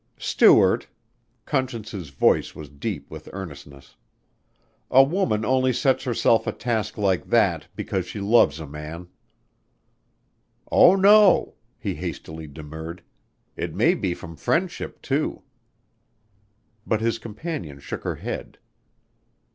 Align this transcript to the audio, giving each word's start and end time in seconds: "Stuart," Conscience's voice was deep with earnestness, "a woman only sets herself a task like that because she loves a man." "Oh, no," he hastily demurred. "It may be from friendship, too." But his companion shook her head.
"Stuart," 0.17 0.87
Conscience's 1.45 2.09
voice 2.09 2.55
was 2.55 2.69
deep 2.69 3.11
with 3.11 3.29
earnestness, 3.33 3.95
"a 4.89 5.03
woman 5.03 5.45
only 5.45 5.71
sets 5.71 6.05
herself 6.05 6.47
a 6.47 6.51
task 6.51 6.97
like 6.97 7.27
that 7.29 7.67
because 7.75 8.07
she 8.07 8.19
loves 8.19 8.59
a 8.59 8.65
man." 8.65 9.09
"Oh, 10.71 10.95
no," 10.95 11.53
he 11.77 11.93
hastily 11.93 12.47
demurred. 12.47 13.03
"It 13.55 13.75
may 13.75 13.93
be 13.93 14.15
from 14.15 14.35
friendship, 14.35 15.03
too." 15.03 15.43
But 16.87 17.01
his 17.01 17.19
companion 17.19 17.79
shook 17.79 18.03
her 18.03 18.15
head. 18.15 18.57